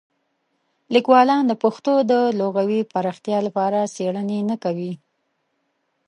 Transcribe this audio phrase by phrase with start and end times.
[0.93, 4.93] لیکوالان د پښتو د لغوي پراختیا لپاره څېړنې نه کوي.